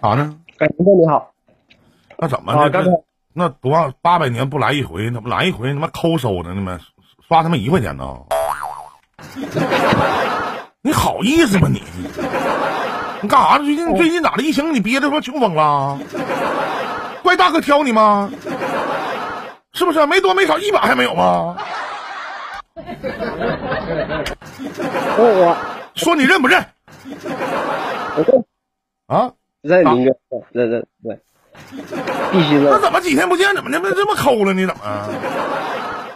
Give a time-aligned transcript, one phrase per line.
[0.00, 0.34] 咋呢？
[0.58, 1.30] 哎，林哥你好，
[2.18, 2.60] 那怎么的？
[2.60, 2.90] 啊刚才
[3.32, 6.52] 那多少八百年不来一回，怎么来一回他妈抠搜呢？
[6.54, 6.80] 你们
[7.28, 8.18] 刷他妈一块钱呢？
[10.82, 11.82] 你好意思吗你？
[13.20, 13.64] 你干啥呢？
[13.64, 14.42] 最近最近咋的？
[14.42, 15.98] 疫情你憋着说穷疯了？
[17.22, 18.30] 怪大哥挑你吗？
[19.72, 20.06] 是不是？
[20.06, 21.56] 没多没少，一把还没有吗？
[25.20, 25.56] 我我
[25.94, 26.64] 说你认不认
[28.16, 28.44] 我认
[29.08, 29.32] 啊？
[29.68, 30.12] 认林哥，
[30.52, 31.20] 认认认，
[32.32, 32.64] 必须认。
[32.64, 34.66] 那怎么几天不见，怎么这么这么抠了呢？
[34.66, 35.08] 怎么？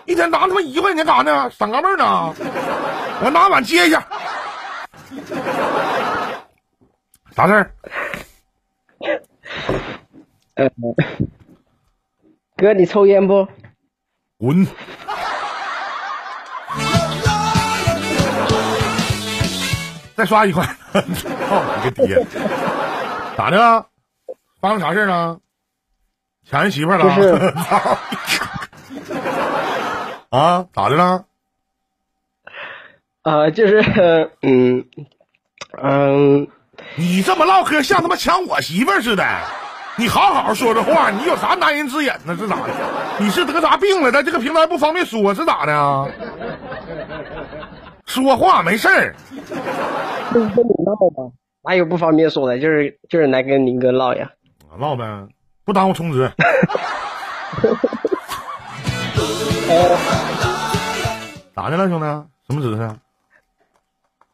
[0.07, 1.51] 一天拿他妈一块钱干啥呢？
[1.51, 2.35] 省个味儿呢？
[3.23, 4.03] 我拿碗接一下。
[7.37, 7.71] 啥事儿？
[10.55, 10.71] 呃，
[12.57, 13.47] 哥，你抽烟不？
[14.39, 14.67] 滚！
[20.17, 20.65] 再刷一块。
[20.93, 21.01] 操
[21.85, 22.27] 你个爹！
[23.37, 23.87] 咋的了？
[24.61, 25.39] 发生啥事儿了？
[26.49, 26.99] 抢人媳妇了？
[27.17, 27.55] 就是
[30.31, 30.67] 啊？
[30.73, 31.25] 咋的了？
[33.23, 34.85] 啊，就是嗯
[35.81, 36.49] 嗯，
[36.97, 39.25] 你这么唠嗑，像他妈抢我媳妇似的。
[39.97, 42.35] 你好好说这话，你有啥难言之隐呢？
[42.39, 42.73] 是咋的？
[43.19, 44.11] 你是得啥病了？
[44.11, 46.07] 在这个平台不方便说，是咋的啊？
[48.07, 49.15] 说话没事儿，
[50.35, 51.31] 就是跟你唠吧，
[51.65, 52.59] 哪有不方便说的？
[52.59, 54.31] 就是就是来跟林哥唠呀。
[54.79, 55.05] 唠呗，
[55.65, 56.31] 不耽误充值。
[61.55, 62.07] 咋的了，兄弟？
[62.49, 62.91] 什么姿势？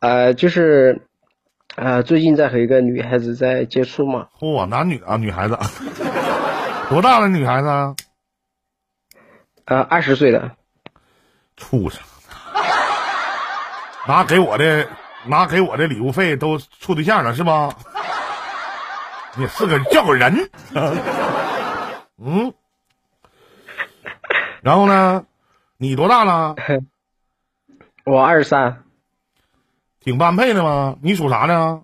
[0.00, 1.00] 呃，就是
[1.76, 5.58] 呃，最近在和一个女孩子在接触嘛，嚯，男女啊，女孩子，
[6.88, 7.28] 多大了？
[7.28, 7.68] 女孩子？
[7.68, 7.94] 啊
[9.66, 10.52] 呃，二十岁的，
[11.56, 12.00] 畜生！
[14.06, 14.86] 拿给我的，
[15.28, 17.74] 拿给我的礼物费都处对象了是吧？
[19.36, 20.50] 你是个叫个人，
[22.18, 22.52] 嗯。
[24.62, 25.24] 然后呢？
[25.76, 26.56] 你多大了？
[28.04, 28.82] 我二十三，
[30.00, 30.96] 挺般配的吗？
[31.02, 31.82] 你属啥呢？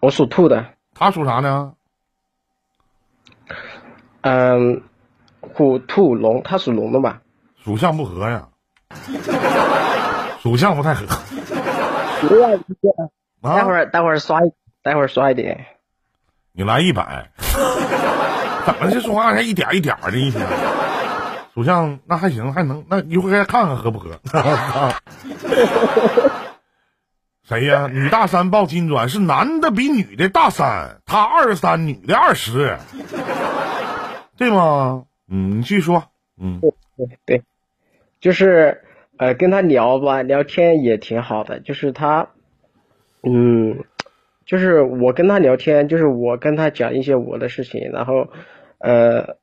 [0.00, 1.72] 我属兔的，他属啥呢？
[4.20, 4.82] 嗯，
[5.40, 7.22] 虎、兔、龙，他属龙的吧？
[7.64, 8.48] 属相不合呀，
[10.42, 11.06] 属相不太合
[12.28, 13.76] 待会啊。
[13.76, 14.52] 儿待会儿刷一，
[14.82, 15.66] 待会儿刷一点。
[16.52, 20.46] 你来一百， 怎么这说话还一点一点的一天？
[21.54, 24.18] 属相那还行，还能那一会儿再看看合不合。
[27.46, 27.88] 谁呀？
[27.92, 32.78] 女大三抱金砖，是男的比女的大三，他二十三，女的二十，
[34.36, 35.04] 对吗？
[35.28, 36.04] 嗯，你继续说。
[36.40, 36.72] 嗯，对
[37.26, 37.42] 对，
[38.20, 38.82] 就是
[39.16, 42.30] 呃跟他聊吧，聊天也挺好的，就是他，
[43.22, 43.84] 嗯，
[44.44, 48.28] 就是我跟他聊天，就是我跟他讲一些我的事情，然后
[48.78, 49.36] 呃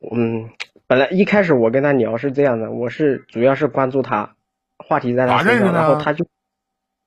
[0.00, 0.50] 嗯，
[0.86, 4.34] 本来一开始我跟他聊是这样的，我是主要是关注他，
[4.78, 6.26] 话题在然后他就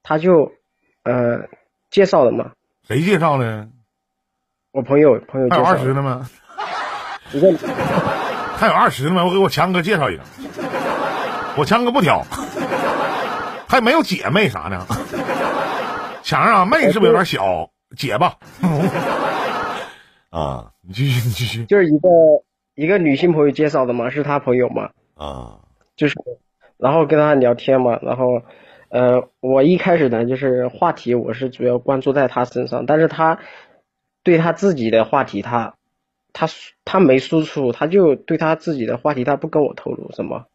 [0.04, 0.52] 他就
[1.04, 1.48] 呃
[1.90, 2.52] 介绍的嘛，
[2.88, 3.68] 谁介绍的？
[4.72, 6.30] 我朋友朋友介绍的，二十的吗？
[7.34, 7.52] 一个
[8.58, 9.26] 还有二十的吗？
[9.26, 10.24] 我给我强哥介绍一个，
[11.58, 12.22] 我强哥不挑，
[13.68, 14.86] 还没有姐妹啥呢。
[16.22, 17.70] 强啊，妹是不是有点小？
[17.96, 18.36] 姐吧。
[20.32, 22.10] 啊，你继续，你继续就是一个
[22.76, 24.90] 一个女性朋友介绍的嘛，是他朋友嘛。
[25.16, 25.60] 啊。
[25.96, 26.16] 就是，
[26.78, 28.42] 然后跟他聊天嘛，然后，
[28.90, 33.40] 呃，我一开始呢，就是话题我是主要关注在他身上，但是他
[34.24, 35.76] 对他自己的话题他，
[36.34, 36.50] 他
[36.84, 40.48] 他没输出，他就对他自己的话题他不跟我透露什么，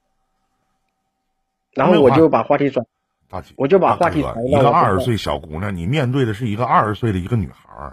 [1.75, 2.85] 然后我就把话题转，
[3.29, 7.93] 大姐，我就把话题大哥传到了一个二十岁小姑娘，你面对的是一个二十岁的一个女孩，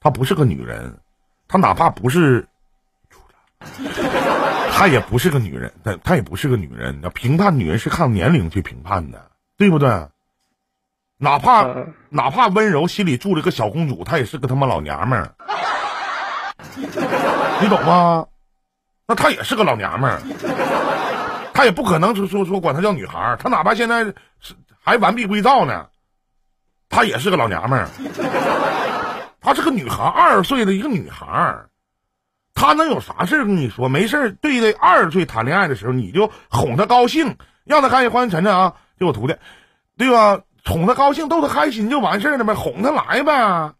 [0.00, 0.98] 她不是个女人，
[1.48, 2.46] 她哪怕不是，
[4.70, 7.00] 她也不是个女人，她她也不是个女人。
[7.02, 10.08] 那评判女人是看年龄去评判的，对不对？
[11.18, 15.34] 哪怕、嗯哪怕温柔心里住着个小公主，她也是个他妈老娘们儿，
[17.60, 18.26] 你懂吗？
[19.06, 20.20] 那她也是个老娘们儿。
[21.56, 24.04] 她也不可能说说说管她叫女孩儿，她哪怕现在
[24.40, 25.86] 是还完璧归赵呢，
[26.90, 27.88] 她也是个老娘们儿。
[29.40, 31.70] 她是个女孩，二十岁的一个女孩儿，
[32.54, 33.88] 她能有啥事跟你说？
[33.88, 39.36] 没事对着二十岁谈恋爱的时候，你就哄她高兴，让她开心欢迎晨晨啊，就我徒弟，
[39.96, 40.42] 对吧？
[40.66, 43.72] 哄她高兴，逗她开心就完事儿了呗，哄她来呗。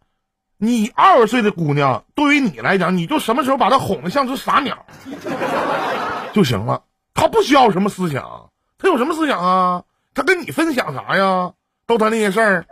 [0.56, 4.86] 你二十岁的姑娘，对于你来讲，你就什么时候把她哄得像只傻鸟
[6.32, 6.84] 就行了。
[7.16, 9.82] 她不需要什么思想，他有什么思想啊？
[10.14, 11.52] 他跟你分享啥呀？
[11.86, 12.66] 都他那些事儿，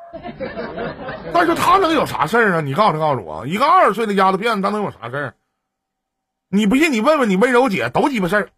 [1.33, 2.61] 但是他能有啥事儿啊？
[2.61, 5.35] 你告诉告诉我，一个二十岁的丫头片子，他能有啥事儿？
[6.49, 8.49] 你不信，你问问你温柔姐，都鸡巴事儿。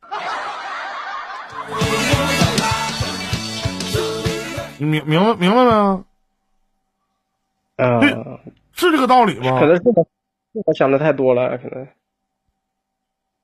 [4.78, 6.04] 你明明白明白没？
[7.76, 8.10] 嗯、对
[8.72, 9.66] 是这个道理吗可？
[9.66, 11.86] 能是我是我想的太多了，可能。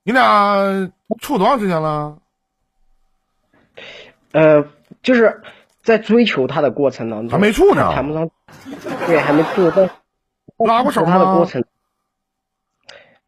[0.03, 0.91] 你俩
[1.21, 2.19] 处多长时间了？
[4.33, 4.65] 呃，
[5.03, 5.43] 就是
[5.83, 8.31] 在追求他的过程当中，还没处呢谈不上，
[9.07, 9.89] 对，还没处，但
[10.67, 11.13] 拉过手吗？
[11.13, 11.65] 他的过程，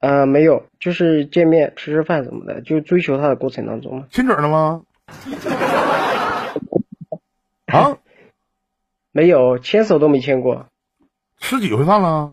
[0.00, 4.06] 呃，没有，就是见面吃吃饭什么的，就追求他的过程当中嘛。
[4.10, 4.82] 亲嘴了吗？
[7.66, 7.96] 啊，
[9.12, 10.66] 没有，牵手都没牵过，
[11.38, 12.32] 吃几回饭了？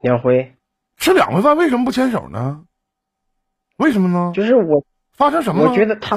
[0.00, 0.52] 两回。
[0.98, 2.64] 吃两回饭，为什么不牵手呢？
[3.76, 4.32] 为什么呢？
[4.34, 4.82] 就是我，
[5.12, 5.70] 发生什么了？
[5.70, 6.16] 我觉得他，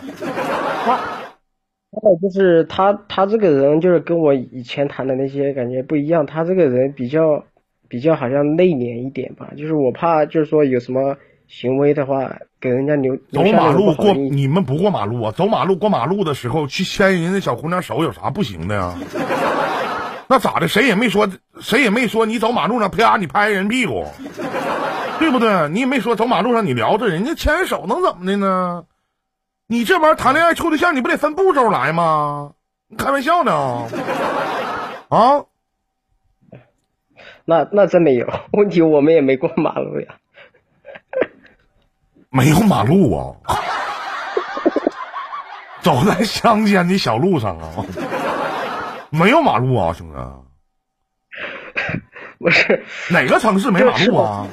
[0.95, 7.43] 他，他就是他，他这个人就是跟我以前谈的那些感觉不一样，他这个人比较，
[7.87, 12.31] 比较好像内敛一点吧，就是我怕就是说有什么行为的话，
[12.61, 15.31] 给人家留走马路过，你们不过马路啊？
[15.31, 18.95] 走马路过马路的时候去牵人家小姑娘手，有啥不行的呀？
[20.31, 20.67] 那咋的？
[20.67, 21.27] 谁也没说，
[21.59, 24.05] 谁也没说你走马路上啪你拍人屁股，
[25.17, 25.67] 对不对？
[25.69, 28.83] 你也没说走马路上你聊着人家牵手能怎么的呢？
[29.71, 32.53] 你这玩意儿谈恋爱处对象，你不得分步骤来吗？
[32.87, 33.51] 你开玩笑呢？
[35.09, 35.45] 啊？
[37.45, 40.15] 那那真没有问题，我们也没过马路呀。
[42.31, 43.35] 没有马路啊，
[45.81, 47.85] 走在乡间的小路上啊，
[49.11, 50.15] 没有马路啊，兄弟，
[52.39, 54.47] 不是，哪个城市没马路啊？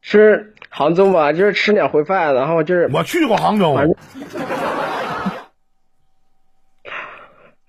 [0.00, 3.96] 是杭州吧，就是吃两回饭，然后就是我去过杭州，反正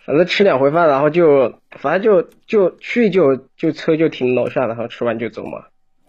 [0.03, 5.65] 反正吃两回饭，然后就反正就就去就就车就停楼下，然后吃完就走嘛，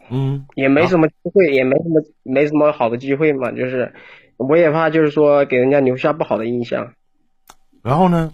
[0.08, 3.92] 嗯，也没什么机会，也没什么没什么好的机会嘛，就是
[4.38, 6.94] 我也怕就是说给人家留下不好的印象，
[7.82, 8.30] 然后呢？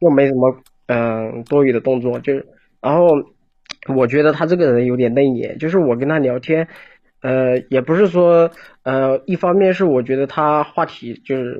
[0.00, 0.54] 又没什么
[0.86, 2.46] 嗯、多余的动作，就是
[2.82, 3.06] 然后
[3.88, 6.68] 我觉得他这个人有点内敛，就是我跟他聊天，
[7.24, 8.50] 呃，也不是说
[8.82, 11.58] 呃，一方面是我觉得他话题就是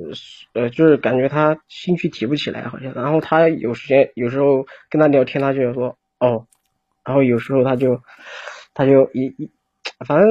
[0.53, 6.45] 呃，就是感觉他兴趣提不起来好像，然后他有时间有时候跟他聊天，他就说哦，
[7.03, 7.99] 然后有时候他就
[8.75, 9.49] 他就一一，
[10.05, 10.27] 反正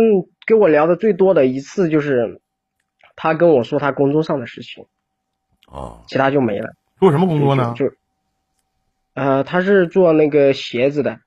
[0.46, 2.40] 跟我聊的最多的一次就是
[3.16, 4.86] 他跟我说他工作上的事情，
[5.66, 6.76] 啊，其他就没了。
[7.00, 7.74] 做什么工作呢？
[7.76, 7.94] 就就
[9.14, 11.18] 呃，他是做那个鞋子的，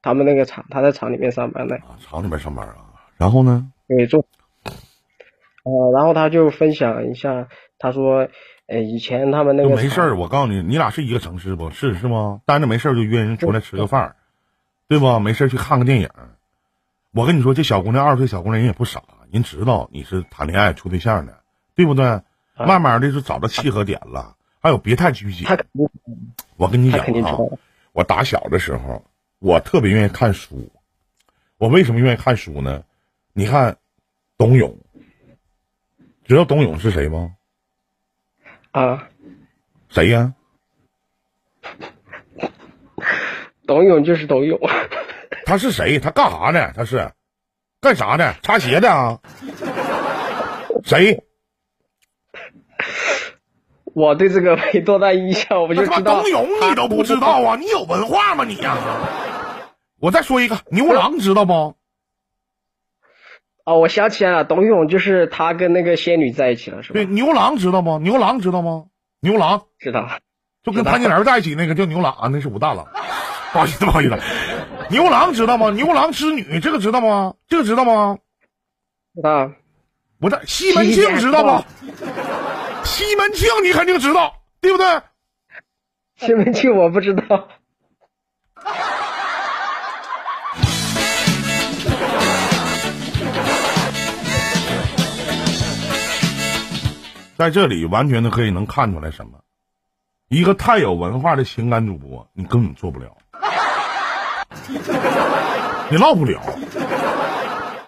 [0.00, 2.76] 他们那个厂，他在厂里面上班的，啊，厂里面上班啊。
[3.24, 3.72] 然后呢？
[3.88, 4.26] 对，做。
[5.62, 7.48] 呃，然后他就分享一下，
[7.78, 8.28] 他说，
[8.66, 11.70] 呃，以前他们那个就没事儿，我告诉你，你俩是一个城市不？
[11.70, 12.42] 是是吗？
[12.44, 14.16] 单着没事儿就约人出来吃个饭儿，
[14.88, 15.18] 对不？
[15.20, 16.10] 没事儿去看个电影。
[17.12, 21.38] 我跟你说，这小姑娘二十岁小姑娘人也不傻，人知道你是谈恋爱处对象的，
[21.74, 22.20] 对不对？
[22.58, 24.36] 慢慢的就找到契合点了。
[24.60, 25.46] 还有，别太拘谨。
[25.46, 25.56] 他
[26.58, 27.38] 我跟你讲啊
[27.94, 29.02] 我打小的时候，
[29.38, 30.70] 我特别愿意看书。
[31.56, 32.82] 我为什么愿意看书呢？
[33.36, 33.78] 你看，
[34.38, 34.78] 董永，
[36.24, 37.32] 知道董永是谁吗？
[38.70, 39.08] 啊，
[39.88, 40.34] 谁呀？
[43.66, 44.60] 董永就是董永，
[45.46, 45.98] 他是谁？
[45.98, 46.72] 他干啥呢？
[46.76, 47.10] 他是
[47.80, 48.34] 干啥的？
[48.42, 49.18] 擦鞋的啊？
[50.84, 51.24] 谁？
[53.94, 57.56] 我对这个没多大印象，我就知道董永你都不知道啊？
[57.56, 58.76] 你有文化吗你呀、
[59.98, 61.74] 我再说一个，牛郎知道不？
[63.64, 67.06] 哦，我想起来了，董永就是他跟那个仙女在一起了，是吧对，？
[67.06, 67.98] 牛郎知道吗？
[68.02, 68.84] 牛郎知道吗？
[69.20, 70.06] 牛郎知道。
[70.62, 72.86] 就跟潘金莲在一起那个叫牛郎啊，那是武大郎。
[73.52, 74.18] 不好意思，不好意思。
[74.90, 75.70] 牛郎知道吗？
[75.70, 77.34] 牛郎织女这个知道吗？
[77.48, 78.18] 这个知道吗？
[79.14, 79.50] 知道。
[80.20, 81.64] 我这西门庆知道吗？
[82.84, 84.86] 西门庆你肯定知道，对不对？
[86.16, 87.48] 西门庆我不知道。
[97.36, 99.40] 在这里完全的可以能看出来什么？
[100.28, 103.16] 一个太有文化的情感主播，你根本做不了，
[105.90, 106.40] 你唠不了，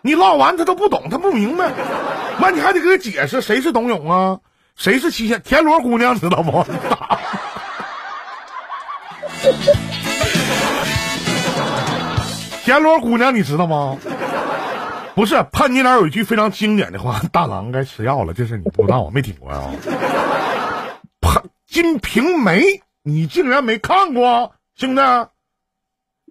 [0.03, 1.73] 你唠完他都不懂，他不明白，
[2.41, 4.41] 完你还得给他解释谁是董永啊，
[4.75, 6.65] 谁是七仙田螺姑娘，知道不？
[12.65, 13.97] 田螺姑娘你知道吗？
[15.16, 19.73] 不是潘金莲有一句非常经典的话：“大郎该吃药了。”这事你不知道，我没听过啊？
[21.23, 22.61] 潘《金瓶梅》
[23.02, 25.00] 你竟然没看过，兄弟？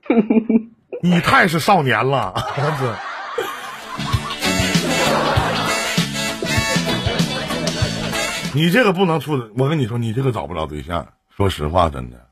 [1.02, 2.94] 你太是少年了，儿子。
[8.54, 11.08] 你这个不能处，我跟你说，你这个找不着对象。
[11.36, 12.24] 说实话，真的。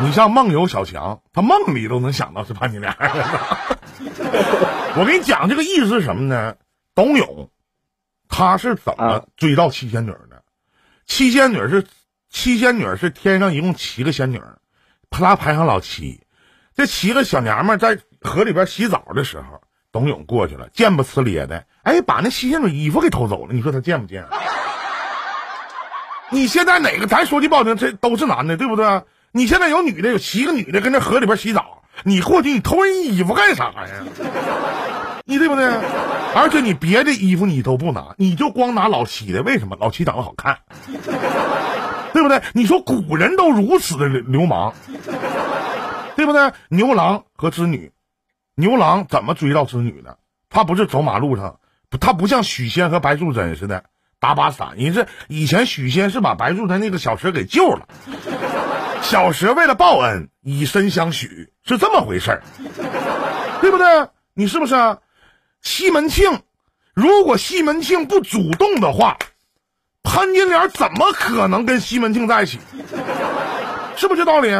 [0.00, 2.94] 你像梦游小强，他梦里都能想到是潘金莲。
[4.98, 6.54] 我给你讲这个意思是什么呢？
[6.94, 7.50] 董永，
[8.28, 10.42] 他是怎么追到七仙女的？
[11.06, 11.86] 七仙女是
[12.28, 14.40] 七仙女是天上一共七个仙女，
[15.10, 16.20] 他排行老七。
[16.74, 19.62] 这七个小娘们在河里边洗澡的时候，
[19.92, 23.54] 董永过去了，贱不呲咧的，哎，把那七仙女衣服给偷走了。
[23.54, 24.26] 你说他贱不贱？
[26.28, 27.06] 你现在哪个？
[27.06, 28.84] 咱说句不好听，这都是男的，对不对？
[29.36, 33.86] 你现在有女的，有七个女的跟那河里边洗澡，你过去你偷人衣服干啥呀？
[35.28, 35.66] 你对不对？
[36.34, 39.76] 而且你别的衣服你都不拿，你就光拿老七的，为什么？
[39.78, 40.60] 老七长得好看，
[42.14, 42.40] 对不对？
[42.54, 44.72] 你说古人都如此的流氓，
[46.16, 46.50] 对不对？
[46.70, 47.92] 牛郎和织女，
[48.54, 50.16] 牛郎怎么追到织女的？
[50.48, 51.58] 他不是走马路上，
[52.00, 53.84] 他不像许仙和白素贞似的。
[54.18, 57.86] 打把伞，你是以前许仙是把白素贞那个小蛇给救了，
[59.08, 62.42] 小蛇为了报恩以身相许，是这么回事儿，
[63.60, 64.08] 对不对？
[64.34, 64.98] 你是不是？
[65.62, 66.42] 西门庆，
[66.92, 69.16] 如果西门庆不主动的话，
[70.02, 72.58] 潘金莲怎么可能跟西门庆在一起？
[73.96, 74.50] 是不是这道理？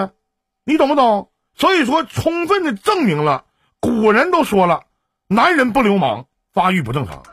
[0.62, 1.28] 你懂不懂？
[1.56, 3.46] 所以说，充分的证明了
[3.80, 4.84] 古人都说了，
[5.26, 7.24] 男人不流氓，发育不正常。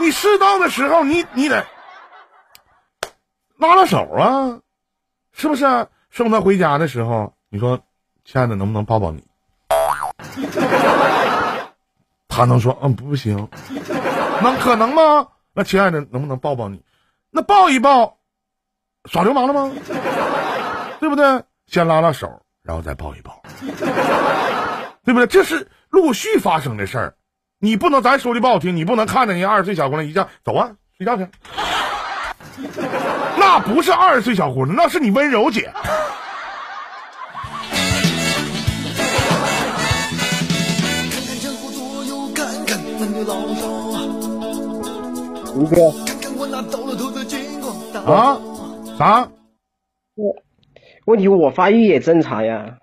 [0.00, 1.66] 你适当的时候，你你得
[3.58, 4.60] 拉拉手啊，
[5.32, 5.86] 是不是？
[6.10, 7.80] 送他回家的时候，你说，
[8.24, 9.22] 亲爱的，能不能抱抱你？
[12.28, 13.48] 他能说嗯不行？
[14.42, 15.28] 那可能吗？
[15.52, 16.82] 那亲爱的，能不能抱抱你？
[17.30, 18.18] 那抱一抱，
[19.06, 19.72] 耍流氓了吗？
[21.00, 21.42] 对不对？
[21.66, 23.42] 先拉拉手，然后再抱一抱，
[25.04, 25.26] 对不对？
[25.26, 27.14] 这是陆续发生的事儿。
[27.58, 31.26] 你不能，咱说的不好听，你不能看着人二十岁小姑娘一叫走啊，睡觉去。
[33.50, 35.72] 那不是二十岁小姑娘，那是你温柔姐。
[45.54, 45.90] 吴哥。
[48.12, 48.38] 啊？
[48.98, 49.26] 啥？
[50.14, 50.36] 我
[51.06, 52.76] 问题我发育也正常呀。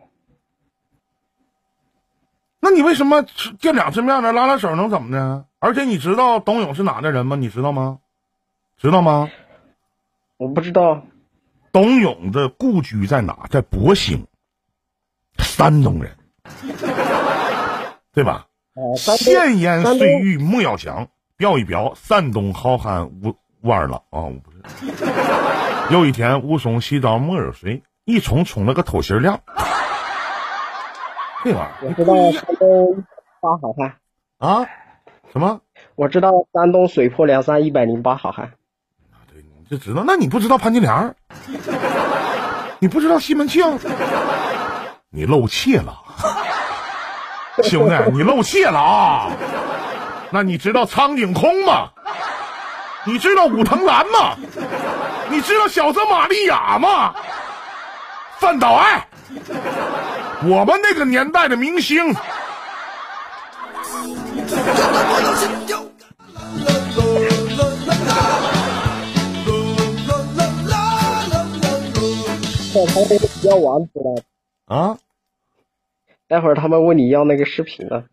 [2.59, 3.23] 那你为什么
[3.59, 4.33] 见两次面呢？
[4.33, 5.45] 拉拉手能怎么的？
[5.59, 7.35] 而且你知道董永是哪的人吗？
[7.35, 7.99] 你知道吗？
[8.81, 9.29] 知道吗？
[10.37, 11.03] 我不知道。
[11.71, 13.47] 董永的故居在哪？
[13.49, 14.27] 在博兴，
[15.37, 16.17] 山东人，
[18.13, 18.47] 对吧？
[18.97, 24.21] 闲言碎语莫要讲，表一表，山东好汉吴吴二郎啊！
[24.21, 24.61] 我不是。
[25.91, 29.41] 有一天，武松洗澡没热水，一冲冲了个透心凉。
[31.45, 33.03] 我知道山东
[33.41, 33.97] 八好汉
[34.37, 34.65] 啊？
[35.31, 35.61] 什么？
[35.95, 38.53] 我知道山东水泊梁山一百零八好汉。
[39.69, 40.03] 就知道？
[40.05, 41.15] 那你不知道潘金莲？
[42.79, 43.79] 你不知道西门庆？
[45.09, 45.93] 你漏怯了，
[47.63, 49.31] 兄弟，你漏怯了啊！
[50.29, 51.89] 那你知道苍井空吗？
[53.05, 54.35] 你知道武藤兰吗？
[55.29, 57.13] 你知道小泽玛利亚吗？
[58.39, 59.07] 范岛爱。
[60.43, 62.13] 我们那个年代的明星，
[73.43, 74.23] 要王子了
[74.65, 74.97] 啊！
[76.27, 78.05] 待会儿他们问你要那个视频了，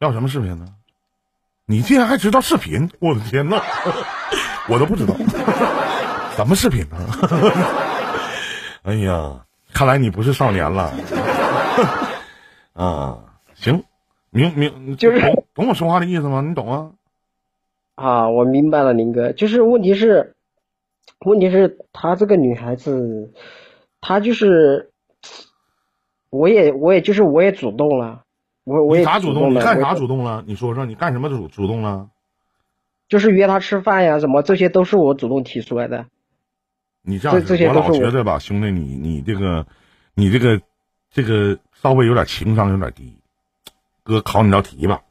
[0.00, 0.66] 要什么视频呢？
[1.66, 2.90] 你竟然还知道视频？
[2.98, 3.62] 我的天呐，
[4.68, 5.14] 我都不知道，
[6.36, 6.96] 什么视频呢？
[8.82, 10.92] 哎呀，看来你不是少年了。
[12.72, 13.84] 啊，行，
[14.30, 15.20] 明明就是
[15.54, 16.40] 懂我说话的意思吗？
[16.40, 16.90] 你懂啊？
[17.94, 19.32] 啊，我明白了，林哥。
[19.32, 20.34] 就是问题是，
[21.20, 23.32] 问题是她这个女孩子，
[24.00, 24.92] 她就是，
[26.30, 28.24] 我也我也就是我也主动了，
[28.64, 29.60] 我我也啥主动了？
[29.60, 30.42] 你干啥主动了？
[30.46, 32.08] 你说说，你干什么主主动了？
[33.08, 36.06] 就是约他吃饭呀，什么这些都是我主动提出来的。
[37.02, 37.36] 你这样，
[37.68, 39.66] 我老觉得吧，兄弟，你你这个，
[40.14, 40.60] 你这个。
[41.12, 43.18] 这个稍微有点情商有点低，
[44.04, 45.02] 哥考你道题吧。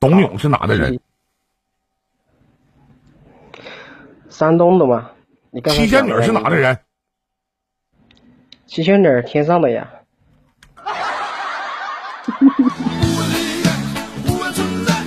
[0.00, 0.98] 董永是哪的人？
[4.28, 5.12] 山东的吗？
[5.66, 6.76] 七仙女是哪的人？
[8.66, 9.88] 七仙女天上的呀。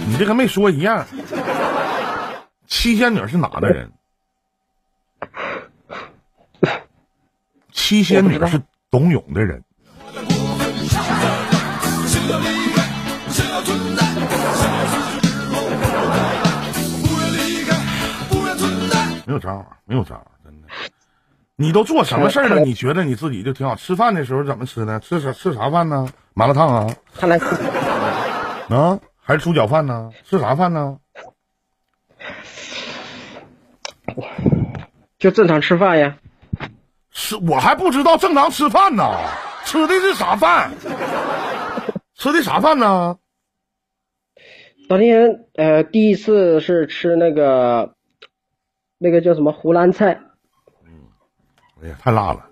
[0.08, 1.06] 你这跟没说一样。
[2.68, 3.92] 七仙女是哪的人？
[7.72, 9.64] 七仙女是董永的人。
[19.26, 20.26] 没有招儿没有招儿。
[21.62, 22.62] 你都做什么事儿了？
[22.62, 23.76] 你觉得你自己就挺好？
[23.76, 24.98] 吃饭的时候怎么吃呢？
[25.02, 26.08] 吃啥吃啥饭呢？
[26.34, 26.88] 麻辣烫啊？
[27.14, 27.38] 看来
[28.70, 30.10] 啊，还是猪脚饭呢？
[30.24, 30.98] 吃啥饭呢？
[35.18, 36.18] 就正常吃饭呀。
[37.12, 39.04] 吃我还不知道正常吃饭呢，
[39.66, 40.72] 吃的是啥饭？
[42.16, 43.18] 吃的啥饭呢？
[44.88, 47.96] 当天呃，第一次是吃那个，
[48.98, 50.22] 那个叫什么湖南菜。
[51.82, 52.46] 嗯，哎呀，太辣了。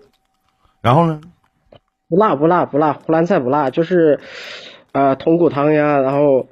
[0.80, 1.20] 然后呢？
[2.08, 4.20] 不辣不辣不辣，湖南菜不辣，就是
[4.92, 6.46] 呃筒骨汤呀，然后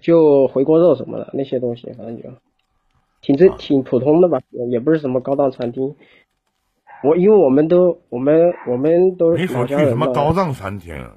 [0.00, 2.28] 就回锅肉什么的那些东西，反正就
[3.20, 5.94] 挺这挺普通的吧，也不是什么高档餐厅。
[7.04, 11.12] 我因为我们都我们我们都没说去什么高档餐厅。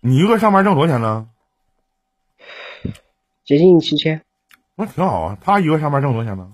[0.00, 1.28] 你一个上班挣多少钱呢？
[3.44, 4.20] 接近七千。
[4.74, 6.52] 那挺好啊，他一个上班挣多少钱呢？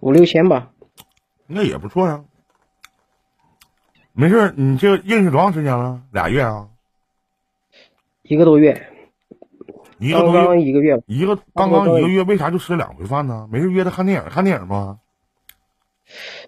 [0.00, 0.70] 五六千吧。
[1.46, 2.24] 那也不错呀。
[4.12, 6.00] 没事，你这认识多长时间了？
[6.12, 6.68] 俩月啊？
[8.22, 8.90] 一个多月。
[9.98, 13.48] 一个多月，一个月，一个刚刚一个月，为啥就吃两回饭呢？
[13.50, 14.98] 没事约他看电影，看电影吗？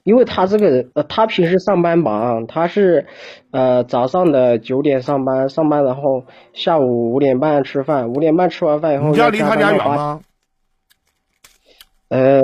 [0.03, 3.07] 因为他这个人，呃，他平时上班忙，他是，
[3.51, 10.21] 呃，早上的九点上班，上班然后下午五点半吃饭，五点半吃完饭以后，你家离他家远吗？
[12.09, 12.43] 呃，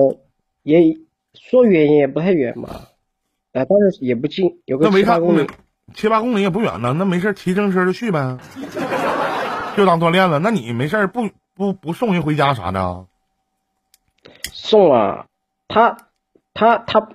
[0.65, 0.97] 也
[1.35, 2.69] 说远也不太远嘛，
[3.53, 5.47] 哎，但是也不近，有个七八公里，
[5.95, 8.37] 七八公里也不远呢，那没事骑自行车就去呗。
[9.77, 13.07] 就当锻炼了，那你没事不不不送人回家啥的？
[14.53, 15.27] 送啊，
[15.67, 15.97] 他
[16.55, 17.09] 他他，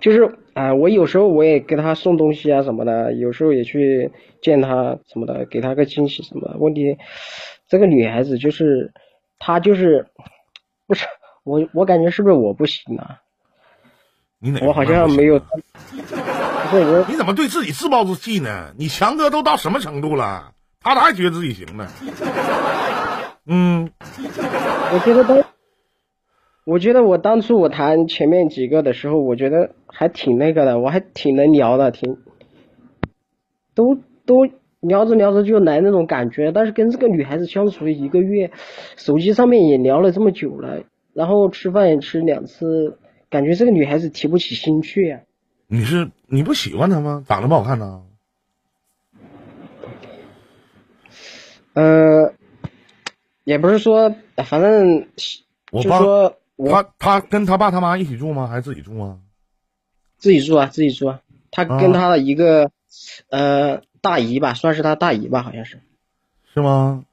[0.00, 4.10] 就是啊，我有时候我也给他送东西啊什么的，有时候也去
[4.42, 6.56] 见他什么的，给他个惊喜什么。
[6.58, 6.98] 问题，
[7.68, 8.92] 这个女孩子就是
[9.38, 10.08] 她就是
[10.88, 11.06] 不是
[11.48, 13.20] 我，我感觉是不是我不行啊？
[14.38, 14.60] 你哪？
[14.66, 15.38] 我好像没有。
[15.38, 18.72] 不是我，你怎么对自己自暴自弃呢？
[18.76, 20.52] 你强哥都到什么程度了？
[20.80, 21.88] 他咋还觉得自己行呢？
[23.46, 23.90] 嗯，
[24.92, 25.42] 我觉得当，
[26.64, 32.18] 我觉得我当初我谈前面几个的时候，我觉得还挺那个的，我还挺能聊的，挺，
[33.74, 34.44] 都都
[34.80, 36.52] 聊着聊着就来那种感觉。
[36.52, 38.52] 但是跟这个女孩子相处一个月，
[38.96, 40.82] 手机上面也聊了这么久了，
[41.18, 42.96] 然后吃饭也吃两次，
[43.28, 45.20] 感觉这个女孩子提不起兴趣呀。
[45.66, 47.24] 你是你不喜欢她吗？
[47.26, 48.04] 长得不好看呢？
[51.72, 52.32] 呃，
[53.42, 54.14] 也不是说，
[54.46, 55.08] 反正
[55.72, 56.38] 就说
[56.70, 58.46] 他他跟他爸他妈一起住吗？
[58.46, 59.18] 还是自己住啊？
[60.18, 61.20] 自己住啊，自己住啊。
[61.50, 62.70] 他跟他的一个
[63.28, 65.80] 呃大姨吧，算是他大姨吧，好像是。
[66.54, 67.04] 是吗？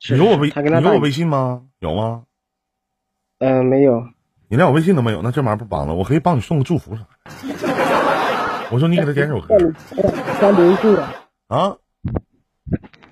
[0.00, 1.62] 有我微你有我微信吗？
[1.78, 2.24] 有吗？
[3.38, 4.06] 嗯，没有。
[4.48, 5.94] 你连我微信都没有，那这玩意儿不帮了？
[5.94, 7.08] 我可以帮你送个祝福啥的。
[8.70, 9.56] 我说你给他点首歌。
[10.40, 10.96] 加微信
[11.48, 11.76] 啊。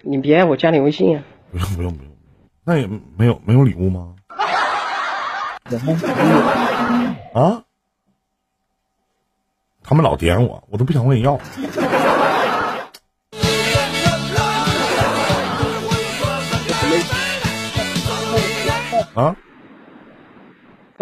[0.03, 1.23] 你别，我加你微信啊！
[1.53, 2.13] 不用不用不用，
[2.65, 4.15] 那也没有没有礼物吗？
[7.35, 7.63] 啊？
[9.85, 11.35] 他们老点我，我都不想问你要。
[19.15, 19.37] 啊？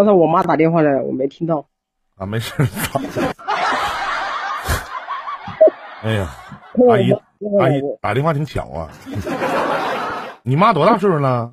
[0.00, 1.66] 刚才我妈打电话来，我没听到。
[2.16, 2.54] 啊，没事。
[6.02, 6.34] 哎呀，
[6.88, 7.12] 阿姨。
[7.60, 8.88] 阿姨打电话挺巧啊！
[10.42, 11.52] 你妈多大岁数了？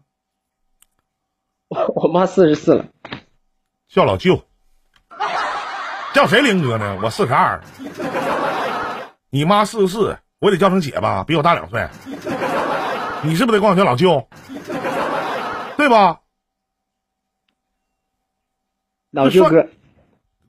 [1.67, 2.85] 我 我妈四十四了。
[3.89, 4.41] 叫老舅。
[6.13, 6.99] 叫谁林哥呢？
[7.03, 7.59] 我四十二。
[9.29, 11.25] 你妈四十四，我得叫成姐吧？
[11.27, 11.85] 比我大两岁。
[13.23, 14.29] 你是不是得管我叫老舅？
[15.75, 16.21] 对吧？
[19.11, 19.67] 老舅哥。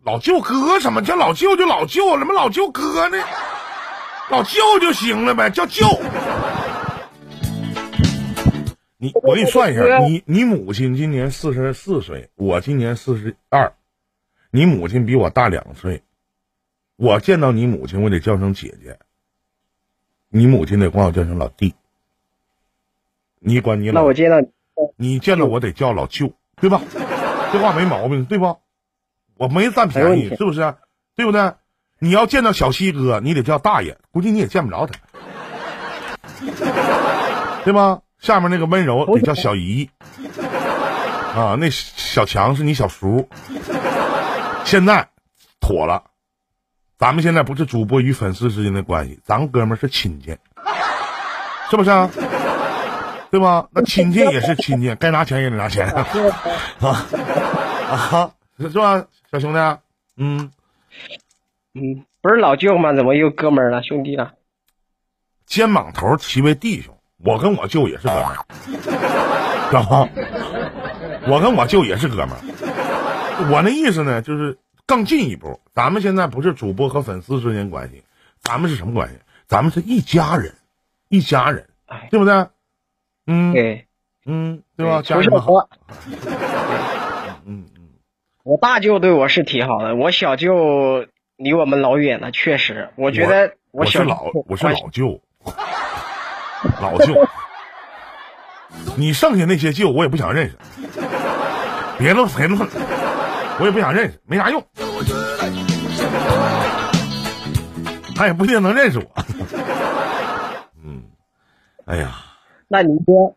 [0.05, 2.19] 老舅哥什么叫老舅就老舅？
[2.19, 3.19] 怎么老舅哥呢？
[4.31, 5.87] 老舅就行了呗，叫舅。
[8.97, 13.75] 你我给你算一下，你你母亲今年四十四岁，我今年四十二，
[14.51, 16.03] 你母亲比我大两岁。
[16.97, 18.99] 我见到你母亲，我得叫声姐姐。
[20.31, 21.75] 你母亲得管我叫声老弟。
[23.41, 24.37] 你管你老，那我见到
[24.97, 26.83] 你见到我得叫老舅，对吧？
[27.53, 28.59] 这话没毛病，对不？
[29.37, 30.75] 我没占便宜，是不是？
[31.17, 31.55] 对不对？
[32.01, 34.93] 你要见到小西哥，你得叫大爷，估计你也见不着他，
[37.65, 38.01] 对吧？
[38.19, 39.91] 下面那个温柔得叫小姨，
[41.35, 43.29] 啊，那小强是你小叔，
[44.65, 45.09] 现在
[45.61, 46.05] 妥了。
[46.99, 50.37] 咱们现在不是主播与粉丝之间的关系，咱哥们是亲戚，
[51.71, 52.11] 是不是啊？
[53.31, 53.69] 对吧？
[53.73, 56.07] 那亲戚也是亲戚， 该拿钱也得拿钱啊
[56.81, 57.07] 啊
[57.91, 58.31] 啊！
[58.59, 59.59] 是吧，小兄弟？
[60.17, 60.51] 嗯
[61.75, 62.93] 嗯，不是老舅吗？
[62.95, 64.33] 怎么又哥们了，兄弟了？
[65.47, 68.39] 肩膀头齐为弟兄，我跟我舅也是哥们儿，
[69.71, 70.09] 知道吗？
[71.29, 73.49] 我跟我舅也是哥们儿。
[73.53, 74.59] 我那意思呢，就是。
[74.89, 78.03] 更进一步，咱们现在不是主播和粉丝之间关系，
[78.41, 79.17] 咱们是什么关系？
[79.47, 80.55] 咱们是一家人，
[81.11, 81.69] 一家人，
[82.11, 82.33] 对不对？
[83.29, 83.87] 嗯，对，
[84.25, 85.03] 嗯，对吧？
[85.03, 85.53] 家人好。
[87.45, 87.91] 嗯嗯，
[88.43, 95.21] 我大舅对我是挺好的，我小舅离我们老远了，确实，我觉得我是老我是老舅，
[96.81, 97.15] 老舅，
[98.97, 100.57] 你剩下那些舅我也不想认识，
[101.99, 102.67] 别论谁论。
[103.61, 104.65] 我也不想认识，没啥用。
[108.15, 109.05] 他也不一定能认识我。
[110.85, 111.03] 嗯，
[111.87, 112.15] 哎呀，
[112.69, 113.35] 那宁哥，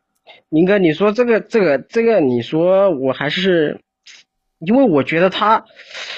[0.50, 3.82] 宁哥，你说这个这个这个，你说我还是，
[4.60, 5.66] 因为我觉得他，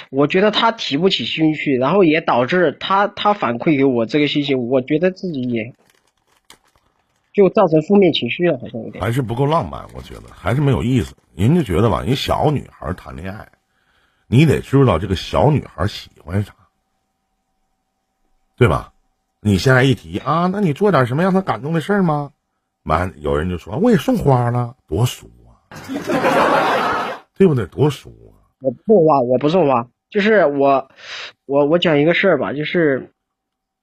[0.10, 5.74] 我觉得他提不起兴趣，然后也导致他他反馈给我这个信息，我觉得自己也，
[7.34, 9.04] 就造成负面情绪了，好像有点。
[9.04, 11.16] 还是不够浪漫，我觉得还是没有意思。
[11.36, 13.48] 人家觉得吧，人小女孩谈恋爱。
[14.28, 16.56] 你得知道这个小女孩喜欢啥，
[18.58, 18.94] 对吧？
[19.40, 22.32] 你现在一提啊，那你做点什么让她感动的事吗？
[22.84, 25.72] 完，有人就说我也送花了，多俗啊，
[27.38, 27.66] 对不对？
[27.68, 28.36] 多俗啊！
[28.62, 30.90] 我不送花，我不送花，就是我，
[31.46, 33.12] 我我讲一个事儿吧，就是，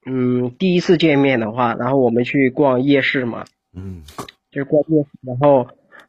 [0.06, 4.02] 嗯，第一次见面的话，然后我们去逛夜市嘛，嗯，
[4.50, 5.68] 就是逛夜市，然后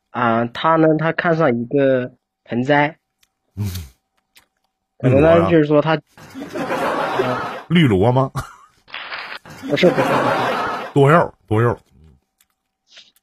[0.09, 2.11] 啊，他呢，他看上一个
[2.43, 2.97] 盆栽，
[3.55, 3.65] 嗯。
[5.01, 5.99] 可能呢，就是说他
[7.67, 8.31] 绿萝吗？
[9.67, 10.03] 不是，不是，
[10.93, 11.75] 多肉，多肉，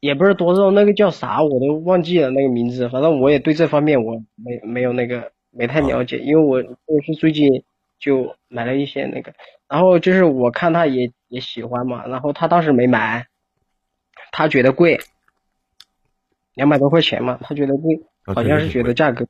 [0.01, 2.89] 也不是多肉，那个叫啥我都忘记了那个名字。
[2.89, 6.57] 反正我也对这方面我没没有那个没太了解，因为我
[6.87, 7.65] 我是最近
[7.99, 9.33] 就买了一些那个，
[9.69, 13.27] 然后就是我看他也也喜欢嘛，然后他当时没买，
[14.33, 14.99] 他觉得贵，
[16.55, 18.01] 两百多块钱嘛，他觉得贵，
[18.35, 19.27] 好像是觉得价格，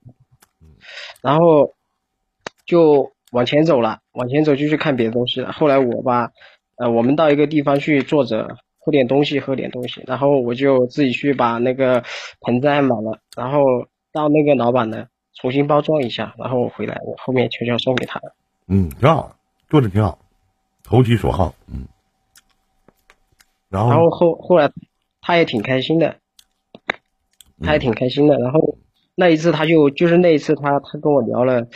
[1.23, 1.75] 然后。
[2.67, 5.53] 就往前走了，往前走就去看别的东西了。
[5.53, 6.33] 后来我吧，
[6.77, 12.03] 呃，我们到一个地方去坐着喝点东西，喝点东西，然后我就自己去把那个
[12.41, 13.61] 盆栽买了，然后
[14.13, 18.33] 到那个老板呢重新包装一下，然后我回来我后面悄悄送给他的。
[18.67, 19.37] 嗯，挺好，
[19.69, 20.19] 做的挺好，
[20.83, 21.55] 投其所好。
[21.71, 21.85] 嗯，
[23.69, 24.73] 然后然后后后来
[25.21, 26.17] 他也挺开心的，
[27.63, 28.39] 他也挺开心的。
[28.39, 28.79] 然后
[29.15, 31.67] 那一次他就就是那一次他他跟我聊了。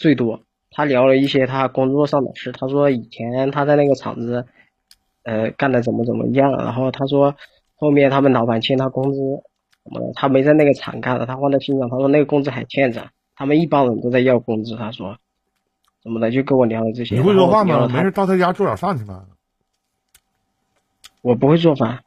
[0.00, 2.52] 最多，他聊了一些他工作上的事。
[2.52, 4.46] 他说以前他在那个厂子，
[5.28, 6.50] 呃，干的怎么怎么样。
[6.56, 7.34] 然后他说
[7.76, 9.18] 后面他们老板欠他工资，
[9.84, 11.90] 什么的，他没在那个厂干了，他放在心上。
[11.90, 14.74] 他说那个工资还欠着，他们一帮人都在要工资。
[14.76, 15.18] 他说，
[16.02, 17.14] 怎么的，就跟我聊了这些。
[17.16, 17.86] 你会说话吗？
[17.88, 19.22] 没事，到他家做点饭去吧。
[21.20, 21.98] 我不会做饭。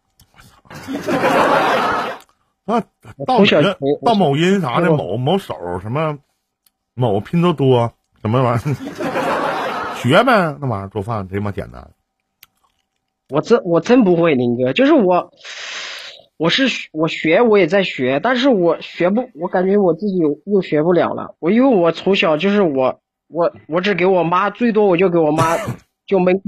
[2.65, 2.79] 那
[3.25, 3.43] 到
[4.03, 6.17] 到某音啥的，某某手什么。
[6.93, 8.75] 某拼多多什么玩意儿？
[9.95, 11.89] 学呗，那玩意儿做饭贼妈简单。
[13.31, 15.31] 我真我真不会，林哥，就是我，
[16.37, 21.35] 我是我学我也在学，但是我学不，我感觉我自己又学不了了。
[21.39, 25.57] 我因为我从小就是我我我只给我妈，最多我就给我妈
[26.05, 26.41] 就焖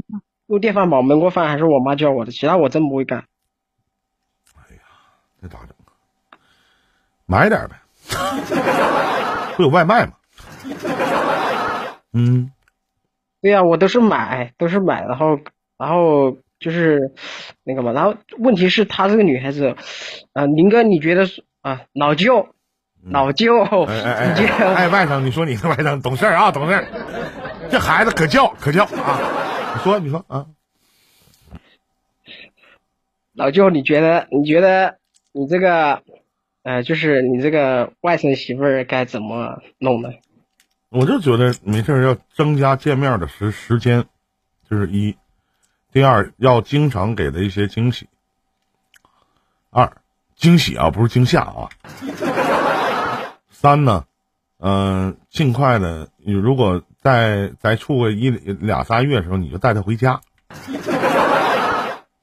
[0.47, 3.23] 用电饭煲焖过饭，还是我妈教我的，其他我真不会干。
[4.57, 4.81] 哎呀，
[5.39, 5.69] 那咋整？
[7.25, 7.79] 买点呗，
[9.55, 10.11] 会有外卖吗？
[12.11, 12.51] 嗯，
[13.41, 15.39] 对呀，我都是买，都是买，然后，
[15.77, 17.11] 然后就是
[17.63, 19.75] 那个嘛，然后问题是她这个女孩子，
[20.31, 22.47] 啊，林哥， 你觉得是啊，老舅，
[23.03, 26.87] 老舅，哎哎哎，哎，外甥，你说你是外甥，懂事啊，懂事，
[27.69, 29.19] 这孩子可叫可叫啊，
[29.75, 30.45] 你说你说啊，
[33.33, 34.97] 老舅，你觉得你觉得
[35.33, 36.01] 你这个，
[36.63, 40.09] 呃，就是你这个外甥媳妇儿该怎么弄呢？
[40.89, 44.05] 我就觉得没事要增加见面的时时间，
[44.69, 45.15] 就是一；
[45.93, 48.09] 第二要经常给他一些惊喜。
[49.69, 49.95] 二，
[50.35, 51.69] 惊喜啊，不是惊吓啊。
[53.51, 54.05] 三呢，
[54.57, 60.19] 嗯，尽快的，你如果再再处个一俩仨月的时候，你就带他回家。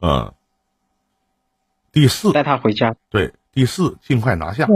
[0.01, 0.33] 嗯。
[1.93, 2.97] 第四，带他回家。
[3.09, 4.67] 对，第四，尽快拿下。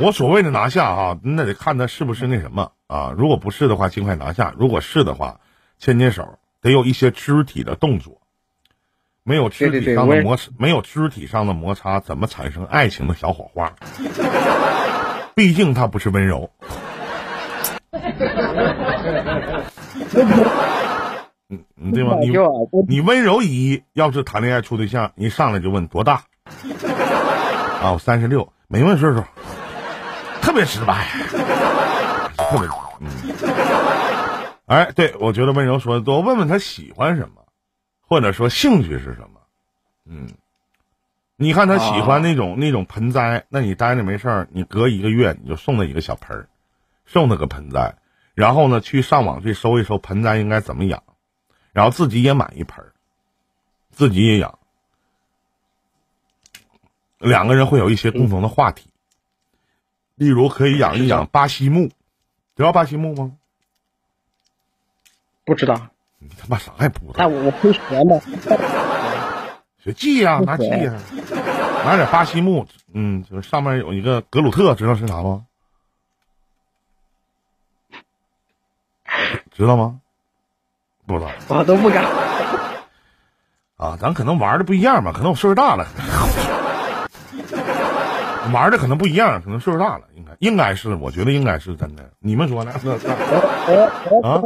[0.00, 3.12] 我所谓的拿下啊，那得看他是不是那什么啊。
[3.16, 5.40] 如果不是的话，尽快拿下；如果是的话，
[5.78, 8.22] 牵牵手，得有一些肢体的动作。
[9.24, 13.72] 没有肢体上的摩擦，没有肢体上的摩擦，怎么产生爱情的小火花？
[15.36, 16.50] 毕竟他不是温柔。
[21.48, 22.16] 嗯，对吗？
[22.20, 22.32] 你
[22.88, 26.24] 你温柔一，要是谈恋爱处对象，一上来就问多大？
[27.80, 29.22] 啊，我三十六，没问岁数，
[30.40, 31.06] 特别直白，
[32.36, 32.68] 特别
[33.00, 33.08] 嗯。
[34.72, 37.42] 哎，对，我觉得温柔说的多，问问他喜欢什么。
[38.00, 39.40] 或者说兴趣是什么？
[40.04, 40.28] 嗯，
[41.36, 46.48] 你看他喜欢那种那种盆栽，那你待着没事儿，你隔一个月你就送他一个小盆儿，
[47.06, 47.96] 送他个盆栽，
[48.34, 51.02] 然后呢去上网去搜一搜盆栽应该怎么养，
[51.72, 52.92] 然后自己也买一盆儿，
[53.90, 54.58] 自己也养，
[57.18, 58.90] 两个人会有一些共同的话题，
[60.16, 61.88] 例如可以养一养巴西木，
[62.56, 63.36] 知道巴西木吗？
[65.44, 65.74] 不知道。
[66.18, 67.28] 你他妈啥也不知道？
[67.28, 68.20] 那我会学吗？
[69.82, 70.92] 学记呀，拿记呀，
[71.84, 75.44] 拿点巴西木，嗯，就是上面有一个格鲁特，知道是啥吗？
[79.50, 79.98] 知道吗？
[81.06, 81.30] 不知道。
[81.48, 82.04] 我都不敢。
[83.76, 85.10] 啊，咱可能玩的不一样吧？
[85.12, 85.88] 可能我岁数大了，
[88.52, 92.08] 玩的可能不一样，可能岁数大了，应该应该是，我觉得应该是真的。
[92.20, 92.72] 你们说呢？
[94.22, 94.40] 啊？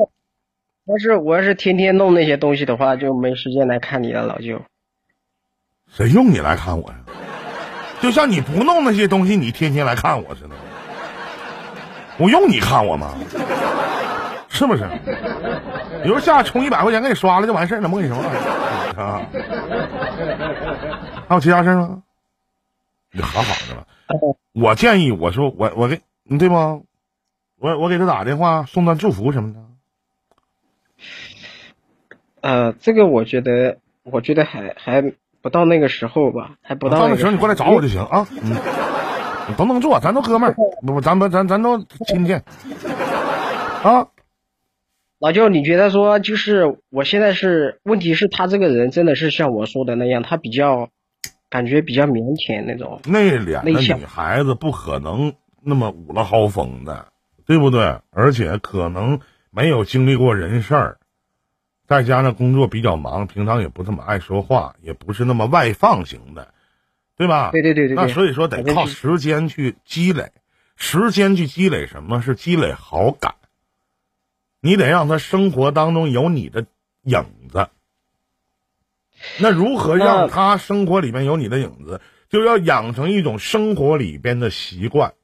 [0.87, 4.63] 要是我要是天天弄那些东西的话，就没时间来看你了，老舅。
[5.91, 6.97] 谁用你来看我呀？
[8.01, 10.51] 就像你不弄那些东西，你天天来看我似的。
[12.19, 13.15] 我用你看我吗？
[14.49, 14.89] 是不是？
[16.05, 18.23] 比如下充一百块钱给你刷了就完事儿了，没给你什么
[19.03, 19.21] 啊？
[21.29, 22.01] 还有其他事吗？
[23.11, 23.85] 你好好的了。
[24.53, 26.81] 我建议我说我我给你对吗？
[27.59, 29.61] 我我给他打电话送段祝福什么的。
[32.41, 35.03] 呃，这个我觉得，我觉得还还
[35.43, 36.99] 不到那个时候吧，还不到。
[36.99, 38.57] 那个时候你过来找我就行啊，嗯，
[39.57, 40.55] 都能做，咱都哥们儿，
[40.87, 44.09] 不，咱们咱咱都亲戚啊。
[45.19, 50.91] 老舅，你觉得说，就是我现在是，问题是他这个人真的是像我说的那样，他比较
[51.49, 55.33] 感觉比较腼腆那种，内敛的女孩子不可能
[55.65, 57.07] 那么捂了豪风的，
[57.47, 57.99] 对不对？
[58.11, 59.19] 而且可能。
[59.57, 60.99] 没有经历过人事儿，
[61.87, 66.53] 再加上工作比较忙，平常也不怎么爱说话，也不是那么外放型的，
[67.17, 67.53] 对吧？
[67.53, 67.97] 对对对对。
[67.97, 70.31] 那所以说得靠时间去积累，
[70.77, 73.37] 时间去积累什么是积累好感？
[74.61, 76.67] 你得让他生活当中有你的
[77.05, 77.71] 影子。
[79.41, 82.03] 那如何让他生活里面有你的影子？
[82.29, 85.15] 就要养成一种生活里边的习惯。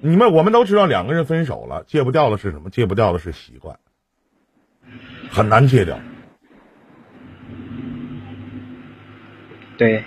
[0.00, 2.70] 你们我们都知道，两个人分手了，戒不掉的是什么？
[2.70, 3.78] 戒不掉的是习惯，
[5.30, 5.98] 很难戒掉。
[9.78, 10.04] 对。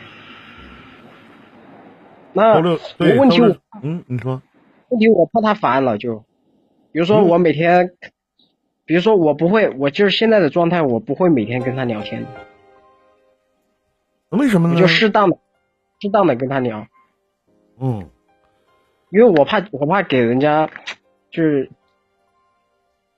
[2.31, 4.41] 那问题我，嗯，你说。
[4.89, 6.23] 问题我怕他烦了，就，
[6.91, 7.91] 比如说我每天，
[8.85, 12.25] 比如说我不会，我就是现在的状态，我不会每天跟他聊天。
[14.29, 14.79] 为什么呢？
[14.79, 15.37] 就适当的，
[15.99, 16.87] 适当的跟他聊。
[17.79, 18.07] 嗯。
[19.11, 20.69] 因为我怕，我怕给人家，
[21.31, 21.69] 就是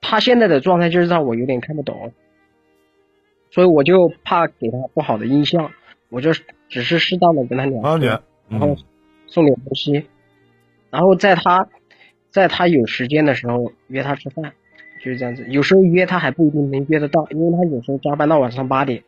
[0.00, 2.12] 他现在的状态，就是让我有点看不懂，
[3.50, 5.70] 所以我就怕给他不好的印象，
[6.08, 6.32] 我就
[6.68, 8.76] 只是适当的跟他聊天，然后
[9.26, 10.06] 送点东西，
[10.90, 11.68] 然后在他，
[12.30, 14.52] 在他有时间的时候约他吃饭，
[15.04, 15.46] 就是这样子。
[15.48, 19.02] 有时候约他还不一定能约得到，因为他有时候加班到晚上八点。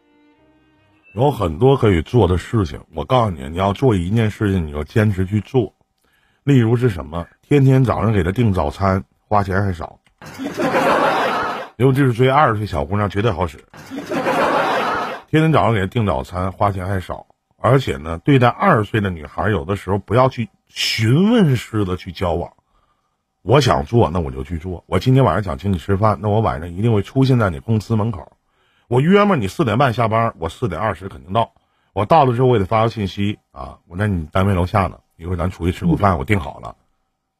[1.14, 5.72] 有很多可以做的事情，我告诉你，你要做一件事情，你就坚持去做。
[6.44, 7.26] 例如是什么？
[7.40, 9.98] 天天早上给他订早餐，花钱还少。
[11.76, 13.64] 尤其是追二十岁小姑娘，绝对好使。
[15.28, 17.26] 天天早上给他订早餐，花钱还少，
[17.56, 22.52] 而且呢，对待二十岁的女孩，有的时候不要去询问式的去交往。
[23.40, 24.84] 我想做，那我就去做。
[24.86, 28.36] 我今天晚上想请你吃饭，那我晚上一定会出现在你公司门口。
[28.86, 31.52] 我约嘛，你四点半下班，我四点二十肯定到。
[31.94, 34.98] 我到了之后，我也得发个信息啊，我在你单位楼下呢。
[35.16, 36.76] 一会儿咱出去吃口饭，我订好了，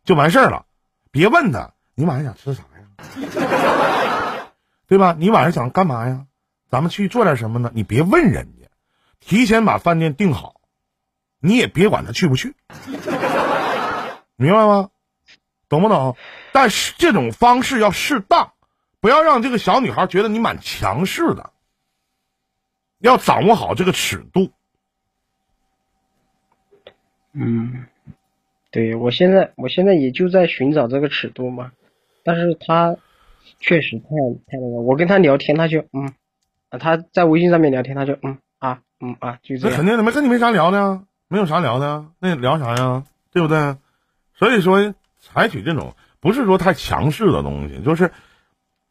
[0.05, 0.67] 就完事儿了。
[1.11, 4.51] 别问他，你晚上想吃啥呀？
[4.87, 5.17] 对吧？
[5.19, 6.27] 你晚上想干嘛呀？
[6.71, 7.71] 咱们去做点什么呢？
[7.75, 8.69] 你别问人家，
[9.21, 10.61] 提前把饭店订好，
[11.39, 12.55] 你也别管他去不去，
[14.37, 14.91] 明白吗？
[15.69, 16.17] 懂不懂？
[16.53, 18.53] 但是这种方式要适当，
[19.01, 21.51] 不要让这个小女孩觉得你蛮强势的，
[22.99, 24.53] 要掌握好这个尺度。
[27.35, 27.87] 嗯，
[28.71, 31.73] 对我现在我现在也就在寻找这个尺度嘛，
[32.23, 32.97] 但是他
[33.59, 34.07] 确实太
[34.47, 36.13] 太那个，我跟他聊天他就嗯，
[36.71, 39.71] 啊他在微信上面聊天他就嗯啊嗯啊就这样。
[39.71, 43.05] 那肯定的，没跟你没啥聊的呀，没有啥聊的，那聊啥呀？
[43.33, 43.77] 对不对？
[44.37, 48.11] 所以说，采取这种不是说太强势的东西，就是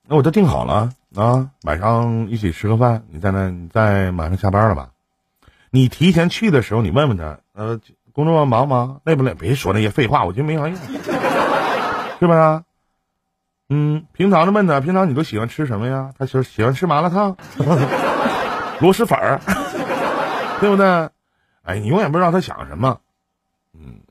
[0.08, 4.91] 那我都定好了啊，晚上一起吃个饭，你在那你在马上下班了吧？
[5.71, 7.79] 你提前去的时候，你问问他，呃，
[8.13, 9.02] 工作忙吗？
[9.04, 9.34] 累不累？
[9.34, 10.76] 别说那些废话，我觉得没啥用，
[12.19, 12.63] 是不是？
[13.69, 16.13] 嗯，平常的问他，平常你都喜欢吃什么呀？
[16.19, 17.36] 他说喜欢吃麻辣烫、
[18.80, 19.39] 螺蛳粉儿，
[20.60, 21.10] 对不对？
[21.63, 22.99] 哎，你永远不知道他想什么，
[23.73, 24.02] 嗯，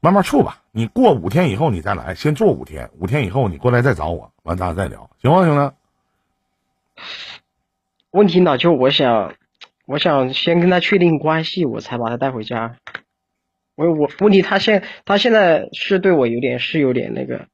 [0.00, 0.58] 慢慢处吧。
[0.72, 5.72] 你过五天以后你再来，先做五天，五天以后你过来再找我，完咱俩再聊，行吗，兄弟？
[8.10, 9.34] 问题呢，就我想，
[9.86, 12.76] 我想先跟他确定关系，我才把他带回家。
[13.76, 17.46] 我我问题他现他现在是对我有点是有点那个，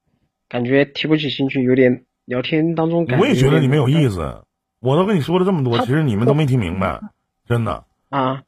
[0.49, 4.45] 感觉提不起兴趣，有点聊天当中感我也觉得你没有意思思，
[4.81, 7.01] 我都跟你说了这么多，其实你们都没听明白，
[7.47, 7.85] 真的。
[8.09, 8.43] 啊。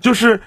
[0.00, 0.42] 就是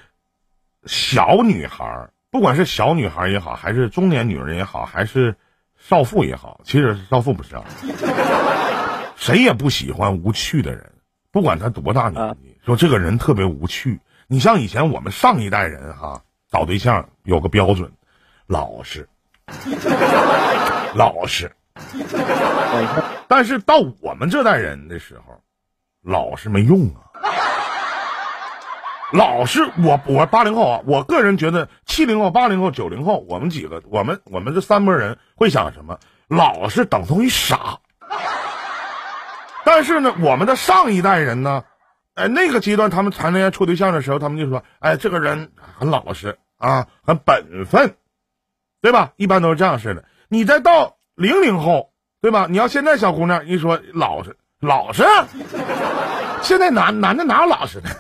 [0.86, 5.36] 小女孩儿，不管是小女孩儿也好，还是中年女人也好，还是
[5.78, 7.64] 少妇也好，其实少妇不是啊，
[9.16, 10.92] 谁也不喜欢无趣的人，
[11.32, 14.02] 不管他多大年纪，说这个人特别无趣。
[14.28, 17.90] 你像以前我们上一代人哈，找对象有个标准，
[18.46, 19.08] 老实，
[20.94, 21.50] 老实。
[23.30, 25.42] 但是到我们这代人的时候，
[26.04, 27.08] 老实没用啊。
[29.14, 35.98] 老是我我八零后啊，我个人觉得七零后、八零后、九零后，我们几个，我们我们这三波人会想什么？
[36.28, 37.80] 老是等同于傻。
[39.64, 41.64] 但是呢，我们的上一代人呢，
[42.18, 47.96] 哎，那个阶段他们谈恋爱处对象的时候，他们就说，哎，这个人很老实啊，很本分，
[48.82, 49.14] 对吧？
[49.18, 50.04] 一般都是这样式的。
[50.28, 52.48] 你再到零零后，对吧？
[52.50, 55.04] 你要现在小姑娘一说老实，老实，
[56.42, 57.90] 现在男男的哪有老实的？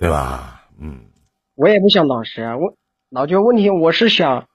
[0.00, 0.62] 对吧？
[0.80, 1.00] 嗯，
[1.56, 2.74] 我也不想老实啊，我
[3.10, 4.46] 老就问题，我是想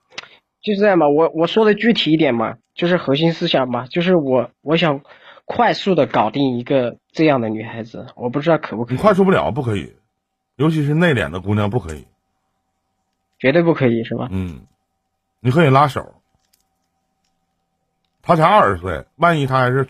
[0.60, 5.02] 就是这样嘛，我我说的具体一点嘛，就是核心思想嘛，就是我我想
[5.44, 8.96] 快速的搞定一个这样的女孩子，我不知道可不可以？
[8.96, 9.94] 你快速不了，不可以，
[10.56, 12.06] 尤其是内敛的姑娘不可以，
[13.38, 14.28] 绝对不可以是吧？
[14.30, 14.66] 嗯，
[15.40, 16.14] 你可以拉手，
[18.22, 19.88] 他才二十岁，万一他还是，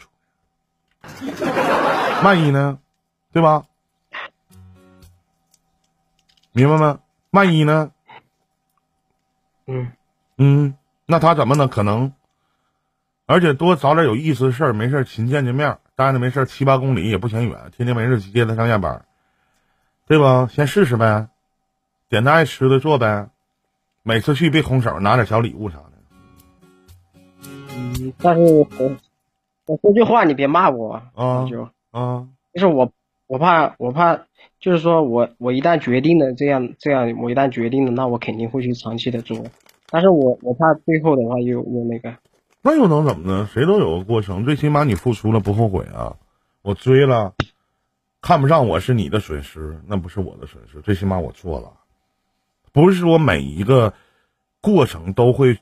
[2.24, 2.78] 万一呢？
[3.32, 3.64] 对吧？
[6.52, 7.00] 明白吗？
[7.30, 7.92] 万一呢？
[9.66, 9.92] 嗯
[10.38, 12.12] 嗯，那他怎么能可能？
[13.26, 19.04] 而且多找点有意思的事儿，没事勤见见面，待着没事七八公里也不嫌远，天天没事接他上下班，
[20.06, 20.48] 对吧？
[20.50, 21.28] 先试试呗，
[22.08, 23.28] 点他爱吃的做呗，
[24.02, 25.92] 每次去别空手，拿点小礼物啥的。
[27.76, 28.66] 嗯，但是我
[29.66, 32.90] 我说句话，你别骂我啊，就啊，就是我。
[33.28, 34.14] 我怕，我怕，
[34.60, 39.38] 就是说我我一旦决定了这样这样，我一旦决定了，那我肯定会去长期的做。
[39.88, 42.14] 但是我我怕最后的话又又那个，
[42.62, 43.48] 那又能怎么呢？
[43.52, 46.16] 谁都有个过程，最起码你付出了不后悔啊！
[46.62, 47.34] 我追了，
[48.20, 50.80] 看不上我是你的损失，那不是我的损失。
[50.80, 51.72] 最起码我做了，
[52.70, 53.94] 不是说每一个
[54.60, 55.58] 过程都会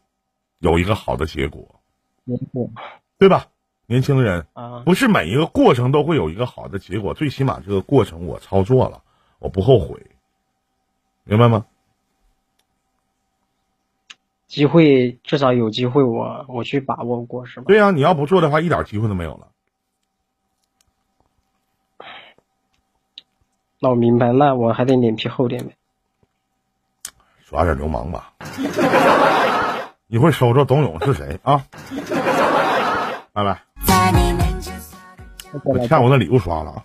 [0.58, 1.80] 有一个好的结果，
[3.18, 3.46] 对吧？
[3.86, 9.02] 年轻人啊，不是每一个过程都会有一个好的结果，最起码这个过程我操作了，
[9.38, 10.06] 我不后悔，
[11.24, 11.64] 明白吗？
[14.50, 17.66] 机会至少有机会，我我去把握过，是吧？
[17.68, 19.46] 对呀，你要不做的话，一点机会都没有了。
[23.78, 25.76] 那我明白，那我还得脸皮厚点呗，
[27.44, 28.32] 耍点流氓吧。
[30.08, 31.64] 一会儿收着董勇是谁啊？
[33.32, 33.62] 拜拜。
[35.62, 36.84] 我欠我的礼物刷了啊！